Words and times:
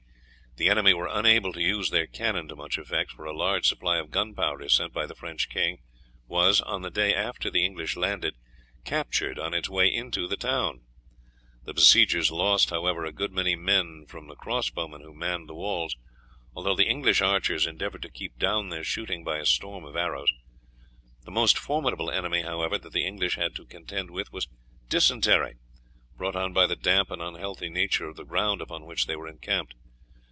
The 0.57 0.67
enemy 0.69 0.93
were 0.93 1.07
unable 1.09 1.53
to 1.53 1.61
use 1.61 1.91
their 1.91 2.07
cannon 2.07 2.49
to 2.49 2.57
much 2.57 2.77
effect, 2.77 3.13
for 3.13 3.23
a 3.23 3.31
large 3.35 3.65
supply 3.69 3.99
of 3.99 4.11
gunpowder 4.11 4.67
sent 4.67 4.91
by 4.91 5.05
the 5.05 5.15
French 5.15 5.47
king 5.49 5.77
was, 6.27 6.59
on 6.59 6.81
the 6.81 6.89
day 6.91 7.15
after 7.15 7.49
the 7.49 7.63
English 7.63 7.95
landed, 7.95 8.35
captured 8.83 9.39
on 9.39 9.53
its 9.53 9.69
way 9.69 9.87
into 9.87 10.27
the 10.27 10.35
town. 10.35 10.81
The 11.63 11.73
besiegers 11.73 12.31
lost, 12.31 12.69
however, 12.69 13.05
a 13.05 13.13
good 13.13 13.31
many 13.31 13.55
men 13.55 14.05
from 14.09 14.27
the 14.27 14.35
crossbowmen 14.35 14.99
who 15.01 15.13
manned 15.13 15.47
the 15.47 15.55
walls, 15.55 15.95
although 16.53 16.75
the 16.75 16.85
English 16.89 17.21
archers 17.21 17.65
endeavoured 17.65 18.01
to 18.01 18.09
keep 18.11 18.37
down 18.37 18.67
their 18.67 18.83
shooting 18.83 19.23
by 19.23 19.37
a 19.37 19.45
storm 19.45 19.85
of 19.85 19.95
arrows. 19.95 20.31
The 21.23 21.31
most 21.31 21.57
formidable 21.57 22.11
enemy, 22.11 22.41
however, 22.41 22.77
that 22.77 22.91
the 22.91 23.05
English 23.05 23.35
had 23.37 23.55
to 23.55 23.65
contend 23.65 24.11
with 24.11 24.33
was 24.33 24.49
dysentery, 24.89 25.55
brought 26.17 26.35
on 26.35 26.51
by 26.51 26.67
the 26.67 26.75
damp 26.75 27.09
and 27.09 27.21
unhealthy 27.21 27.69
nature 27.69 28.09
of 28.09 28.17
the 28.17 28.25
ground 28.25 28.59
upon 28.59 28.85
which 28.85 29.07
they 29.07 29.15
were 29.15 29.29
encamped. 29.29 29.75